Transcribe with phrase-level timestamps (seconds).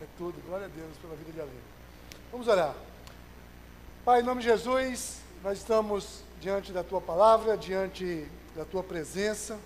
[0.00, 0.40] É tudo.
[0.46, 1.50] Glória a Deus pela vida de Ale.
[2.30, 2.74] Vamos orar.
[4.04, 9.58] Pai, em nome de Jesus, nós estamos diante da tua palavra, diante da tua presença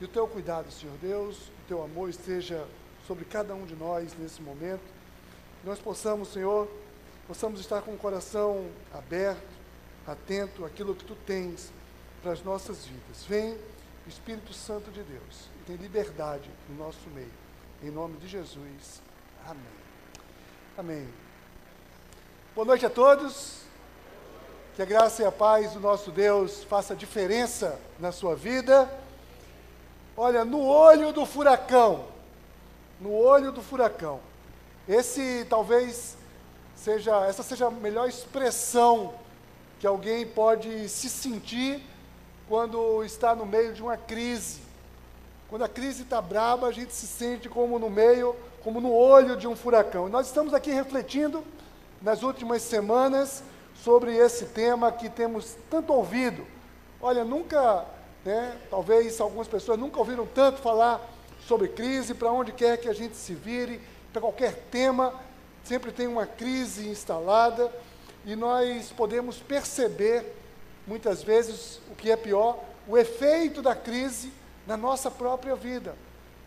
[0.00, 2.66] e o teu cuidado, Senhor Deus, o teu amor esteja
[3.06, 4.84] sobre cada um de nós nesse momento.
[5.64, 6.68] Nós possamos, Senhor,
[7.26, 9.56] possamos estar com o coração aberto,
[10.06, 11.72] atento àquilo que tu tens
[12.22, 13.24] para as nossas vidas.
[13.26, 13.58] Vem,
[14.06, 17.32] Espírito Santo de Deus, e tem liberdade no nosso meio.
[17.82, 19.00] Em nome de Jesus.
[19.48, 19.62] Amém.
[20.76, 21.08] Amém.
[22.52, 23.58] Boa noite a todos.
[24.74, 28.90] Que a graça e a paz do nosso Deus faça diferença na sua vida.
[30.16, 32.06] Olha, no olho do furacão,
[33.00, 34.18] no olho do furacão.
[34.88, 36.16] Esse talvez
[36.74, 39.14] seja, essa seja a melhor expressão
[39.78, 41.80] que alguém pode se sentir
[42.48, 44.60] quando está no meio de uma crise.
[45.48, 48.34] Quando a crise está braba, a gente se sente como no meio
[48.66, 50.08] como no olho de um furacão.
[50.08, 51.44] nós estamos aqui refletindo
[52.02, 53.40] nas últimas semanas
[53.76, 56.44] sobre esse tema que temos tanto ouvido.
[57.00, 57.84] Olha, nunca,
[58.24, 61.00] né, talvez algumas pessoas nunca ouviram tanto falar
[61.46, 63.80] sobre crise, para onde quer que a gente se vire,
[64.12, 65.14] para qualquer tema,
[65.62, 67.72] sempre tem uma crise instalada
[68.24, 70.34] e nós podemos perceber,
[70.88, 74.32] muitas vezes, o que é pior, o efeito da crise
[74.66, 75.94] na nossa própria vida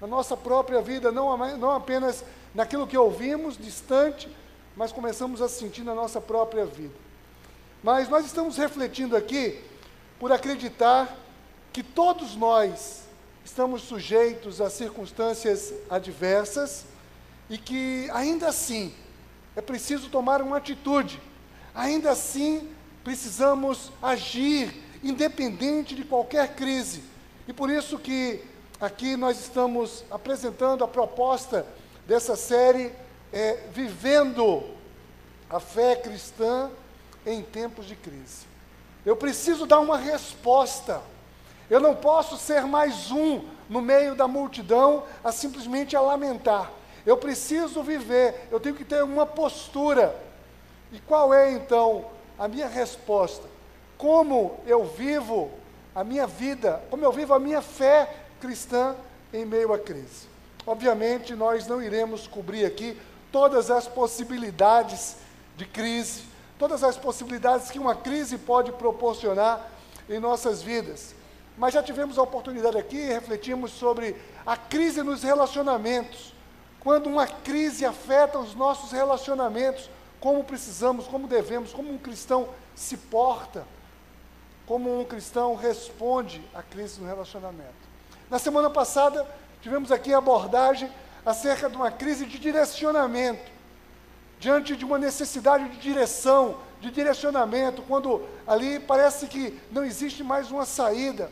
[0.01, 4.29] na nossa própria vida, não, não apenas naquilo que ouvimos distante,
[4.75, 6.93] mas começamos a sentir na nossa própria vida.
[7.83, 9.59] Mas nós estamos refletindo aqui
[10.19, 11.15] por acreditar
[11.71, 13.03] que todos nós
[13.43, 16.85] estamos sujeitos a circunstâncias adversas
[17.49, 18.93] e que ainda assim
[19.55, 21.21] é preciso tomar uma atitude,
[21.73, 22.69] ainda assim
[23.03, 27.03] precisamos agir independente de qualquer crise.
[27.47, 28.43] E por isso que
[28.81, 31.65] Aqui nós estamos apresentando a proposta
[32.07, 32.93] dessa série
[33.33, 34.63] é, Vivendo
[35.49, 36.71] a Fé Cristã
[37.25, 38.47] em Tempos de Crise.
[39.05, 41.01] Eu preciso dar uma resposta.
[41.69, 46.71] Eu não posso ser mais um no meio da multidão a simplesmente a lamentar.
[47.05, 50.15] Eu preciso viver, eu tenho que ter uma postura.
[50.89, 52.05] E qual é então
[52.37, 53.45] a minha resposta?
[53.97, 55.51] Como eu vivo
[55.93, 58.95] a minha vida, como eu vivo a minha fé cristã
[59.33, 60.27] em meio à crise.
[60.65, 62.99] Obviamente, nós não iremos cobrir aqui
[63.31, 65.17] todas as possibilidades
[65.55, 66.23] de crise,
[66.57, 69.69] todas as possibilidades que uma crise pode proporcionar
[70.09, 71.13] em nossas vidas.
[71.57, 76.33] Mas já tivemos a oportunidade aqui e refletimos sobre a crise nos relacionamentos.
[76.79, 79.89] Quando uma crise afeta os nossos relacionamentos,
[80.19, 83.65] como precisamos, como devemos, como um cristão se porta,
[84.65, 87.88] como um cristão responde à crise no relacionamento.
[88.29, 89.25] Na semana passada,
[89.59, 90.91] tivemos aqui a abordagem
[91.25, 93.51] acerca de uma crise de direcionamento,
[94.39, 100.51] diante de uma necessidade de direção, de direcionamento, quando ali parece que não existe mais
[100.51, 101.31] uma saída,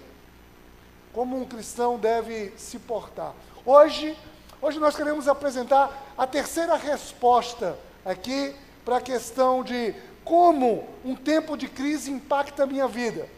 [1.13, 3.33] como um cristão deve se portar.
[3.63, 4.17] Hoje,
[4.59, 9.93] hoje nós queremos apresentar a terceira resposta aqui para a questão de
[10.25, 13.29] como um tempo de crise impacta a minha vida.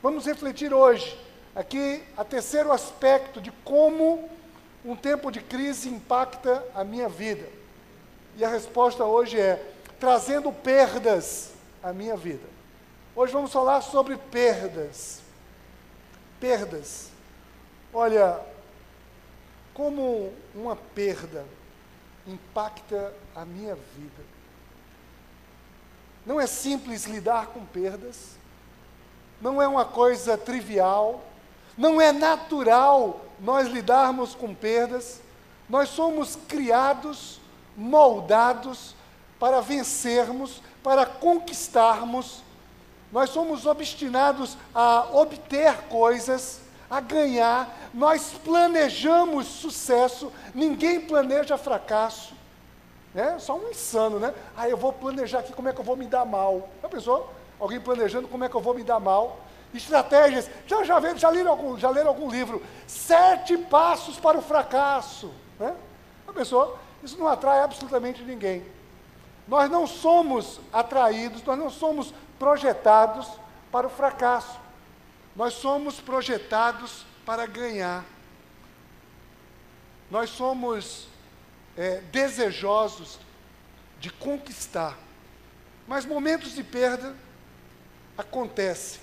[0.00, 1.18] Vamos refletir hoje
[1.54, 4.30] Aqui, a terceiro aspecto de como
[4.84, 7.46] um tempo de crise impacta a minha vida.
[8.36, 11.52] E a resposta hoje é: trazendo perdas
[11.82, 12.48] à minha vida.
[13.14, 15.20] Hoje vamos falar sobre perdas.
[16.40, 17.10] Perdas.
[17.92, 18.40] Olha,
[19.74, 21.44] como uma perda
[22.26, 24.32] impacta a minha vida.
[26.24, 28.36] Não é simples lidar com perdas,
[29.40, 31.22] não é uma coisa trivial,
[31.76, 35.20] não é natural nós lidarmos com perdas.
[35.68, 37.40] Nós somos criados,
[37.76, 38.94] moldados
[39.38, 42.42] para vencermos, para conquistarmos.
[43.10, 47.74] Nós somos obstinados a obter coisas, a ganhar.
[47.92, 50.32] Nós planejamos sucesso.
[50.54, 52.34] Ninguém planeja fracasso.
[53.14, 54.32] É só um insano, né?
[54.56, 56.68] Ah, eu vou planejar aqui como é que eu vou me dar mal.
[56.80, 57.30] Já pensou?
[57.60, 59.38] Alguém planejando como é que eu vou me dar mal
[59.74, 60.50] estratégias.
[60.66, 62.62] Já, já, já, leram algum, já leram algum livro?
[62.86, 65.32] Sete passos para o fracasso.
[65.58, 65.74] Né?
[66.26, 68.64] A pessoa, isso não atrai absolutamente ninguém.
[69.46, 73.28] Nós não somos atraídos, nós não somos projetados
[73.70, 74.60] para o fracasso.
[75.34, 78.04] Nós somos projetados para ganhar.
[80.10, 81.08] Nós somos
[81.76, 83.18] é, desejosos
[83.98, 84.98] de conquistar.
[85.86, 87.14] Mas momentos de perda
[88.16, 89.00] acontecem.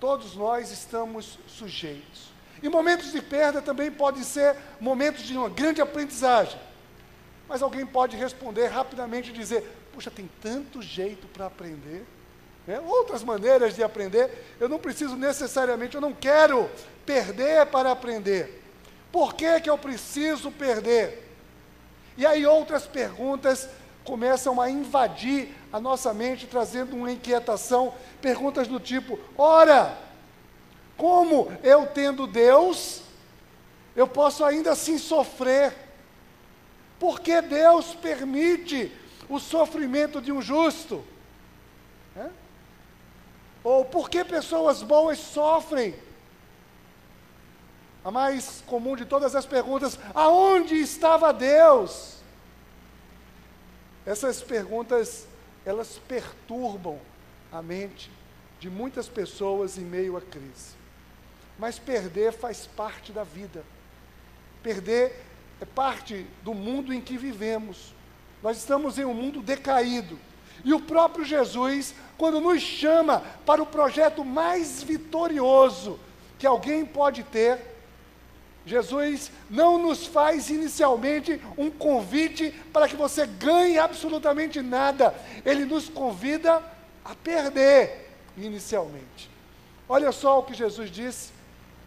[0.00, 2.28] Todos nós estamos sujeitos.
[2.62, 6.58] E momentos de perda também podem ser momentos de uma grande aprendizagem.
[7.48, 9.62] Mas alguém pode responder rapidamente e dizer:
[9.92, 12.04] puxa, tem tanto jeito para aprender.
[12.66, 12.78] Né?
[12.80, 14.56] Outras maneiras de aprender.
[14.60, 16.70] Eu não preciso necessariamente, eu não quero
[17.06, 18.62] perder para aprender.
[19.10, 21.26] Por que, que eu preciso perder?
[22.16, 23.68] E aí outras perguntas
[24.04, 27.94] começam a invadir a nossa mente, trazendo uma inquietação.
[28.20, 29.96] Perguntas do tipo: ora,
[30.96, 33.02] como eu tendo Deus,
[33.94, 35.74] eu posso ainda assim sofrer?
[36.98, 38.92] Por que Deus permite
[39.28, 41.04] o sofrimento de um justo?
[42.16, 42.28] É?
[43.62, 45.94] Ou por que pessoas boas sofrem?
[48.04, 52.16] A mais comum de todas as perguntas: aonde estava Deus?
[54.06, 55.27] Essas perguntas,
[55.68, 56.98] elas perturbam
[57.52, 58.10] a mente
[58.58, 60.74] de muitas pessoas em meio à crise.
[61.58, 63.62] Mas perder faz parte da vida.
[64.62, 65.24] Perder
[65.60, 67.92] é parte do mundo em que vivemos.
[68.42, 70.18] Nós estamos em um mundo decaído.
[70.64, 76.00] E o próprio Jesus, quando nos chama para o projeto mais vitorioso
[76.38, 77.77] que alguém pode ter,
[78.68, 85.14] Jesus não nos faz inicialmente um convite para que você ganhe absolutamente nada.
[85.44, 86.62] Ele nos convida
[87.02, 89.30] a perder inicialmente.
[89.88, 91.30] Olha só o que Jesus disse,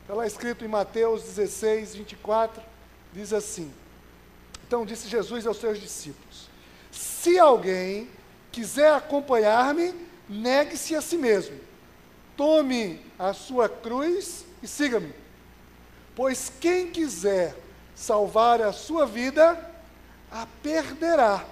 [0.01, 2.63] está lá escrito em Mateus 16, 24,
[3.13, 3.71] diz assim:
[4.65, 6.49] Então disse Jesus aos seus discípulos:
[6.91, 8.09] Se alguém
[8.51, 9.93] quiser acompanhar-me,
[10.27, 11.59] negue-se a si mesmo,
[12.35, 15.13] tome a sua cruz e siga-me.
[16.15, 17.55] Pois quem quiser
[17.95, 19.69] salvar a sua vida,
[20.31, 21.45] a perderá.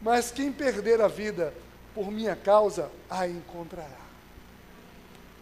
[0.00, 1.52] Mas quem perder a vida
[1.94, 4.04] por minha causa, a encontrará.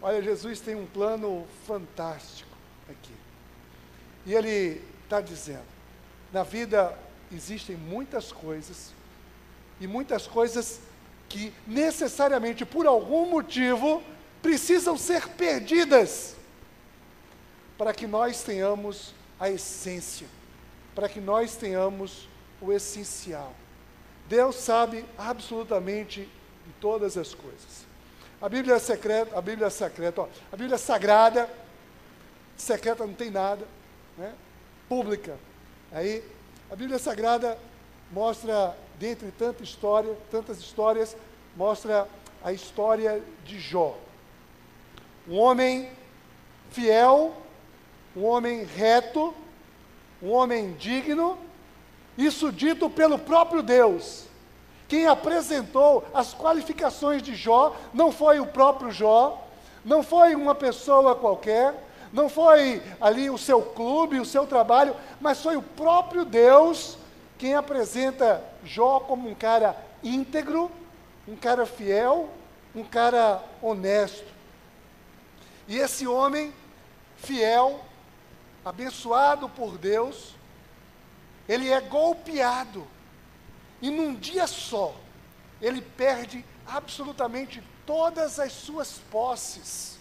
[0.01, 2.51] Olha, Jesus tem um plano fantástico
[2.89, 3.15] aqui.
[4.27, 5.65] E ele está dizendo:
[6.33, 6.97] na vida
[7.33, 8.93] existem muitas coisas,
[9.81, 10.81] e muitas coisas
[11.29, 14.03] que necessariamente, por algum motivo,
[14.43, 16.37] precisam ser perdidas
[17.83, 20.29] para que nós tenhamos a essência,
[20.95, 22.29] para que nós tenhamos
[22.61, 23.53] o essencial.
[24.29, 27.85] Deus sabe absolutamente de todas as coisas.
[28.41, 31.51] A Bíblia é secreta, a Bíblia é secreta, ó, a Bíblia é sagrada,
[32.57, 33.67] secreta não tem nada,
[34.17, 34.33] né?
[34.89, 35.37] Pública.
[35.91, 36.23] Aí,
[36.71, 37.59] a Bíblia Sagrada
[38.13, 41.17] mostra, dentre tanta história, tantas histórias,
[41.57, 42.07] mostra
[42.45, 43.99] a história de Jó.
[45.27, 45.91] Um homem
[46.71, 47.42] fiel
[48.17, 49.35] um homem reto,
[50.23, 51.39] um homem digno,
[52.17, 54.25] isso dito pelo próprio Deus.
[54.89, 59.43] Quem apresentou as qualificações de Jó não foi o próprio Jó,
[59.85, 61.75] não foi uma pessoa qualquer,
[62.13, 66.99] não foi ali o seu clube, o seu trabalho, mas foi o próprio Deus
[67.39, 70.71] quem apresenta Jó como um cara íntegro,
[71.27, 72.29] um cara fiel,
[72.73, 74.27] um cara honesto.
[75.67, 76.53] E esse homem
[77.17, 77.81] fiel,
[78.65, 80.35] abençoado por Deus,
[81.49, 82.87] ele é golpeado.
[83.81, 84.95] E num dia só,
[85.61, 89.99] ele perde absolutamente todas as suas posses.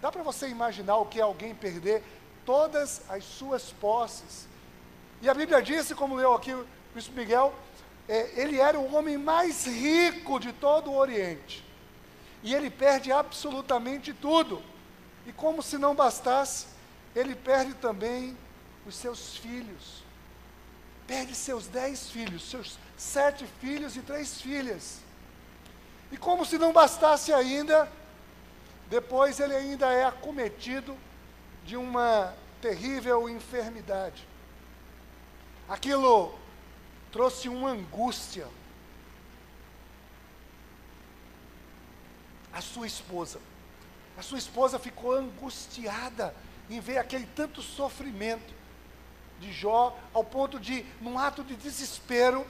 [0.00, 2.02] Dá para você imaginar o que é alguém perder
[2.44, 4.46] todas as suas posses?
[5.20, 7.54] E a Bíblia disse, como leu aqui o Bispo Miguel,
[8.08, 11.64] é, ele era o homem mais rico de todo o Oriente.
[12.42, 14.62] E ele perde absolutamente tudo.
[15.26, 16.66] E como se não bastasse,
[17.16, 18.36] ele perde também
[18.84, 20.04] os seus filhos.
[21.06, 25.00] Perde seus dez filhos, seus sete filhos e três filhas.
[26.12, 27.90] E como se não bastasse ainda,
[28.90, 30.94] depois ele ainda é acometido
[31.64, 34.28] de uma terrível enfermidade.
[35.66, 36.38] Aquilo
[37.10, 38.46] trouxe uma angústia.
[42.52, 43.40] A sua esposa.
[44.18, 46.34] A sua esposa ficou angustiada
[46.68, 48.54] em ver aquele tanto sofrimento
[49.38, 52.46] de Jó, ao ponto de, num ato de desespero,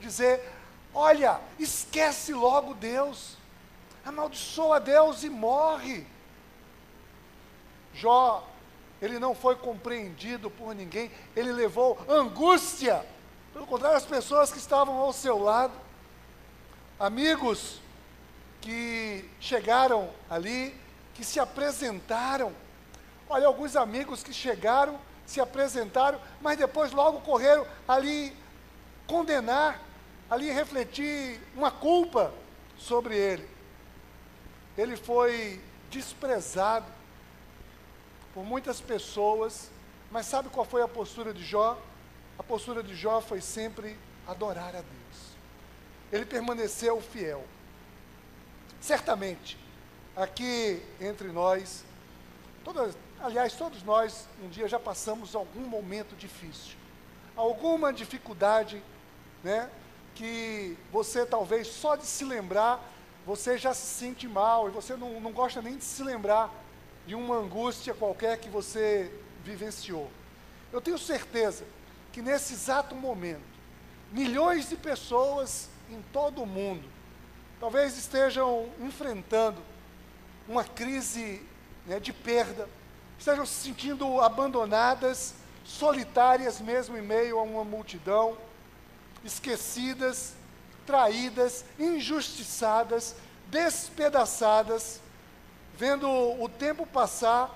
[0.00, 0.52] dizer:
[0.92, 3.36] Olha, esquece logo Deus,
[4.04, 6.06] amaldiçoa Deus e morre.
[7.92, 8.46] Jó,
[9.00, 13.06] ele não foi compreendido por ninguém, ele levou angústia,
[13.52, 15.72] pelo contrário, as pessoas que estavam ao seu lado,
[16.98, 17.80] amigos
[18.60, 20.74] que chegaram ali,
[21.14, 22.52] que se apresentaram,
[23.28, 28.36] Olha, alguns amigos que chegaram, se apresentaram, mas depois logo correram ali
[29.06, 29.80] condenar,
[30.30, 32.32] ali refletir uma culpa
[32.76, 33.48] sobre ele.
[34.76, 36.86] Ele foi desprezado
[38.34, 39.70] por muitas pessoas,
[40.10, 41.78] mas sabe qual foi a postura de Jó?
[42.38, 45.34] a postura de Jó foi sempre adorar a Deus.
[46.12, 47.44] Ele permaneceu fiel.
[48.80, 49.58] Certamente,
[50.16, 51.84] aqui entre nós,
[52.62, 56.76] todas, aliás, todos nós um dia já passamos algum momento difícil,
[57.36, 58.82] alguma dificuldade,
[59.42, 59.70] né?
[60.14, 62.82] Que você talvez só de se lembrar,
[63.26, 66.52] você já se sente mal e você não, não gosta nem de se lembrar
[67.06, 70.10] de uma angústia qualquer que você vivenciou.
[70.72, 71.64] Eu tenho certeza
[72.12, 73.42] que nesse exato momento,
[74.12, 76.94] milhões de pessoas em todo o mundo
[77.60, 79.60] talvez estejam enfrentando
[80.46, 81.42] uma crise
[81.86, 82.68] né, de perda,
[83.18, 88.36] estejam se sentindo abandonadas, solitárias mesmo em meio a uma multidão,
[89.24, 90.34] esquecidas,
[90.86, 93.16] traídas, injustiçadas,
[93.46, 95.00] despedaçadas,
[95.76, 97.50] vendo o tempo passar,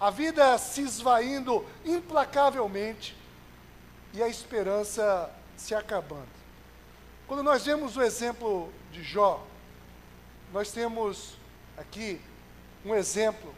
[0.00, 3.16] a vida se esvaindo implacavelmente
[4.14, 6.38] e a esperança se acabando.
[7.26, 9.44] Quando nós vemos o exemplo de Jó,
[10.52, 11.36] nós temos
[11.76, 12.20] aqui
[12.84, 13.52] um exemplo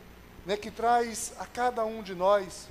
[0.47, 2.69] né, que traz a cada um de nós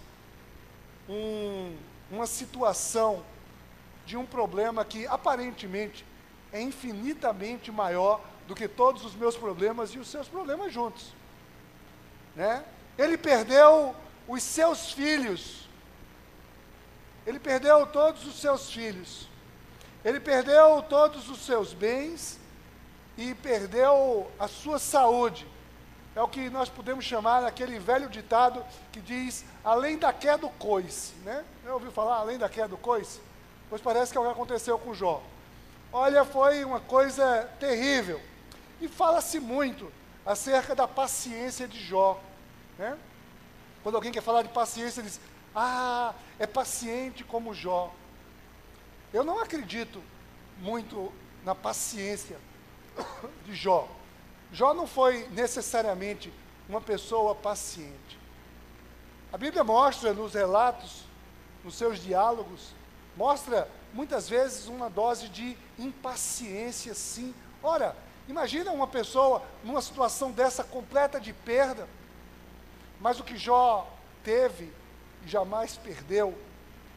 [1.07, 1.75] um,
[2.11, 3.23] uma situação
[4.05, 6.05] de um problema que aparentemente
[6.51, 11.13] é infinitamente maior do que todos os meus problemas e os seus problemas juntos.
[12.35, 12.63] Né?
[12.97, 13.95] Ele perdeu
[14.27, 15.67] os seus filhos.
[17.25, 19.29] Ele perdeu todos os seus filhos.
[20.03, 22.39] Ele perdeu todos os seus bens
[23.17, 25.45] e perdeu a sua saúde.
[26.15, 30.49] É o que nós podemos chamar aquele velho ditado que diz além da queda do
[30.49, 31.45] coice, né?
[31.63, 33.21] Já ouviu falar além da queda do coice?
[33.69, 35.21] Pois parece que é o que aconteceu com Jó.
[35.93, 38.19] Olha, foi uma coisa terrível.
[38.81, 39.91] E fala-se muito
[40.25, 42.19] acerca da paciência de Jó.
[42.77, 42.97] Né?
[43.83, 45.19] Quando alguém quer falar de paciência, diz:
[45.55, 47.93] Ah, é paciente como Jó.
[49.13, 50.01] Eu não acredito
[50.59, 51.11] muito
[51.43, 52.37] na paciência
[53.45, 53.87] de Jó.
[54.51, 56.33] Jó não foi necessariamente
[56.67, 58.19] uma pessoa paciente.
[59.31, 61.03] A Bíblia mostra nos relatos,
[61.63, 62.73] nos seus diálogos,
[63.15, 67.33] mostra muitas vezes uma dose de impaciência, sim.
[67.61, 67.95] Ora,
[68.27, 71.87] imagina uma pessoa numa situação dessa completa de perda,
[72.99, 73.87] mas o que Jó
[74.23, 74.71] teve
[75.23, 76.37] e jamais perdeu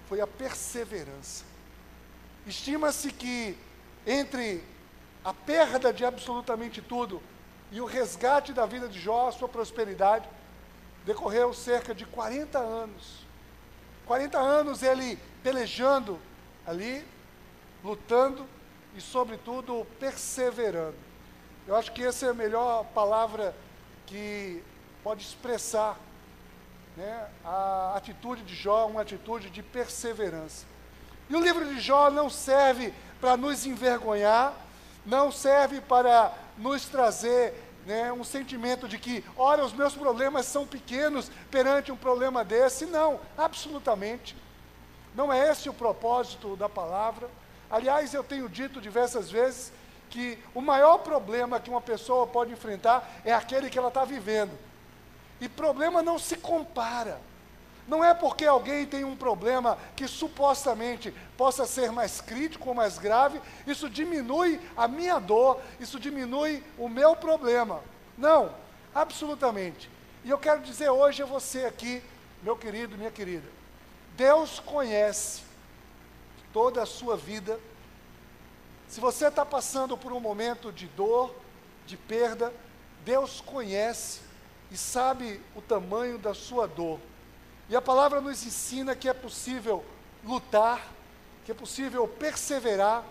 [0.09, 1.44] foi a perseverança.
[2.47, 3.56] Estima-se que
[4.06, 4.64] entre
[5.25, 7.23] a perda de absolutamente tudo
[7.73, 10.29] e o resgate da vida de Jó, sua prosperidade,
[11.07, 13.26] decorreu cerca de 40 anos.
[14.05, 16.19] 40 anos ele pelejando
[16.67, 17.02] ali,
[17.83, 18.47] lutando
[18.95, 20.97] e, sobretudo, perseverando.
[21.67, 23.55] Eu acho que essa é a melhor palavra
[24.05, 24.62] que
[25.02, 25.99] pode expressar
[26.95, 30.67] né, a atitude de Jó, uma atitude de perseverança.
[31.31, 34.52] E o livro de Jó não serve para nos envergonhar,
[35.07, 37.55] não serve para nos trazer
[37.86, 42.86] né, um sentimento de que, olha, os meus problemas são pequenos perante um problema desse.
[42.86, 44.36] Não, absolutamente.
[45.14, 47.28] Não é esse o propósito da palavra.
[47.70, 49.72] Aliás, eu tenho dito diversas vezes
[50.10, 54.52] que o maior problema que uma pessoa pode enfrentar é aquele que ela está vivendo.
[55.40, 57.20] E problema não se compara.
[57.86, 62.96] Não é porque alguém tem um problema que supostamente possa ser mais crítico ou mais
[62.96, 67.82] grave, isso diminui a minha dor, isso diminui o meu problema.
[68.16, 68.54] Não,
[68.94, 69.90] absolutamente.
[70.24, 72.02] E eu quero dizer hoje a você aqui,
[72.42, 73.48] meu querido, minha querida,
[74.16, 75.42] Deus conhece
[76.52, 77.58] toda a sua vida.
[78.86, 81.34] Se você está passando por um momento de dor,
[81.86, 82.52] de perda,
[83.04, 84.20] Deus conhece
[84.70, 87.00] e sabe o tamanho da sua dor.
[87.69, 89.85] E a palavra nos ensina que é possível
[90.25, 90.87] lutar,
[91.45, 93.04] que é possível perseverar,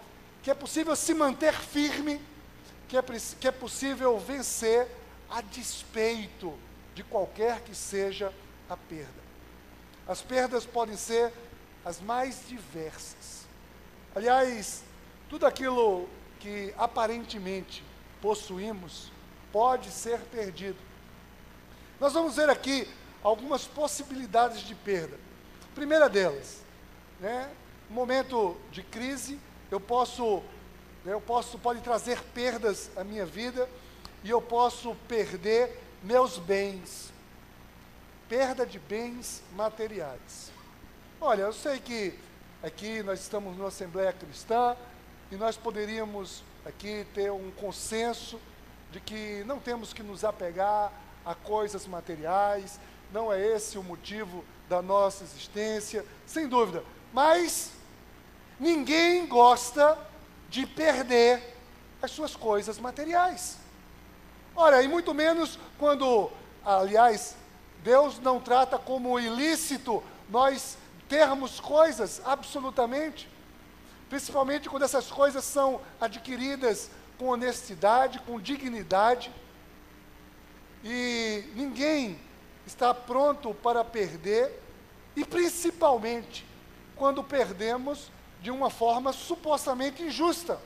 [0.43, 2.21] que é possível se manter firme,
[2.87, 3.01] que é,
[3.39, 4.87] que é possível vencer
[5.29, 6.57] a despeito
[6.93, 8.33] de qualquer que seja
[8.69, 9.21] a perda.
[10.07, 11.31] As perdas podem ser
[11.85, 13.45] as mais diversas.
[14.15, 14.83] Aliás,
[15.29, 16.07] tudo aquilo
[16.39, 17.83] que aparentemente
[18.21, 19.11] possuímos
[19.51, 20.77] pode ser perdido.
[21.99, 22.87] Nós vamos ver aqui
[23.23, 25.17] algumas possibilidades de perda.
[25.75, 26.61] Primeira delas,
[27.19, 27.49] né,
[27.89, 30.37] momento de crise, eu posso,
[31.05, 33.69] né, eu posso, pode trazer perdas à minha vida
[34.23, 37.11] e eu posso perder meus bens.
[38.27, 40.51] Perda de bens materiais.
[41.19, 42.17] Olha, eu sei que
[42.63, 44.75] aqui nós estamos numa Assembleia Cristã
[45.31, 48.39] e nós poderíamos aqui ter um consenso
[48.91, 50.91] de que não temos que nos apegar
[51.25, 52.79] a coisas materiais,
[53.11, 56.83] não é esse o motivo da nossa existência, sem dúvida.
[57.13, 57.71] Mas
[58.59, 59.97] ninguém gosta
[60.49, 61.57] de perder
[62.01, 63.57] as suas coisas materiais.
[64.55, 66.31] Ora, e muito menos quando,
[66.63, 67.35] aliás,
[67.83, 70.77] Deus não trata como ilícito nós
[71.07, 73.29] termos coisas absolutamente,
[74.09, 79.31] principalmente quando essas coisas são adquiridas com honestidade, com dignidade.
[80.83, 82.19] E ninguém
[82.65, 84.61] está pronto para perder,
[85.15, 86.45] e principalmente
[86.95, 90.59] quando perdemos de uma forma supostamente injusta.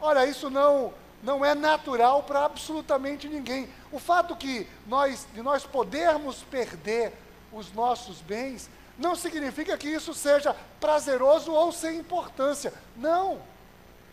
[0.00, 3.68] Ora, isso não não é natural para absolutamente ninguém.
[3.92, 7.12] O fato que nós de nós podermos perder
[7.52, 12.72] os nossos bens não significa que isso seja prazeroso ou sem importância.
[12.96, 13.40] Não.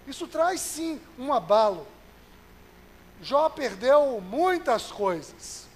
[0.07, 1.85] Isso traz sim um abalo.
[3.21, 5.66] Jó perdeu muitas coisas.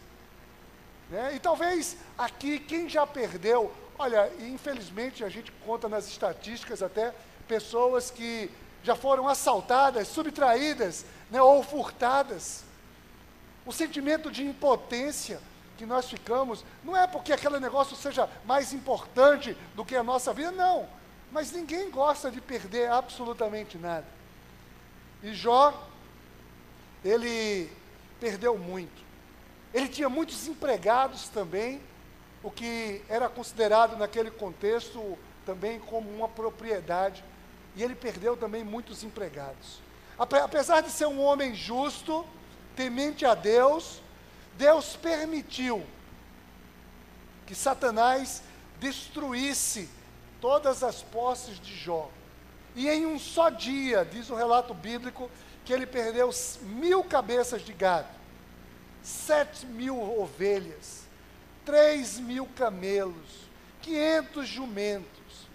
[1.11, 1.35] Né?
[1.35, 7.13] E talvez aqui, quem já perdeu, olha, infelizmente a gente conta nas estatísticas até
[7.49, 8.49] pessoas que
[8.81, 12.63] já foram assaltadas, subtraídas né, ou furtadas.
[13.65, 15.41] O sentimento de impotência
[15.77, 20.31] que nós ficamos, não é porque aquele negócio seja mais importante do que a nossa
[20.31, 20.87] vida, não.
[21.29, 24.05] Mas ninguém gosta de perder absolutamente nada.
[25.21, 25.87] E Jó,
[27.03, 27.69] ele
[28.19, 29.10] perdeu muito.
[29.73, 31.81] Ele tinha muitos empregados também,
[32.43, 37.23] o que era considerado naquele contexto também como uma propriedade.
[37.75, 39.79] E ele perdeu também muitos empregados.
[40.17, 42.25] Apesar de ser um homem justo,
[42.75, 44.01] temente a Deus,
[44.57, 45.83] Deus permitiu
[47.47, 48.43] que Satanás
[48.79, 49.89] destruísse
[50.39, 52.09] todas as posses de Jó.
[52.75, 55.29] E em um só dia, diz o relato bíblico,
[55.63, 56.29] que ele perdeu
[56.61, 58.07] mil cabeças de gado,
[59.01, 61.03] sete mil ovelhas,
[61.65, 63.49] três mil camelos,
[63.81, 65.47] quinhentos jumentos.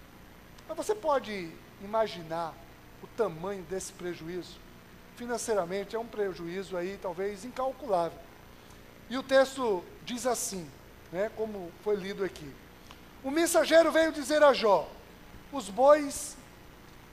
[0.68, 1.50] Mas você pode
[1.82, 2.54] imaginar
[3.02, 4.58] o tamanho desse prejuízo?
[5.16, 8.18] Financeiramente é um prejuízo aí talvez incalculável.
[9.08, 10.68] E o texto diz assim,
[11.12, 12.52] né, como foi lido aqui.
[13.22, 14.88] O mensageiro veio dizer a Jó:
[15.52, 16.36] os bois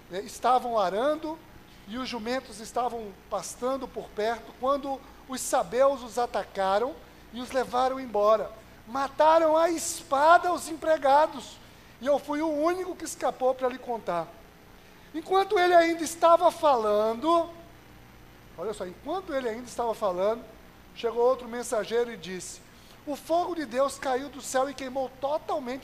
[0.10, 1.38] né, estavam arando
[1.88, 6.96] e os jumentos estavam pastando por perto quando os sabeus os atacaram
[7.34, 8.52] e os levaram embora.
[8.88, 11.58] Mataram a espada os empregados.
[12.02, 14.28] E eu fui o único que escapou para lhe contar.
[15.14, 17.50] Enquanto ele ainda estava falando,
[18.58, 20.44] olha só, enquanto ele ainda estava falando,
[20.96, 22.62] chegou outro mensageiro e disse:
[23.06, 25.82] O fogo de Deus caiu do céu e queimou totalmente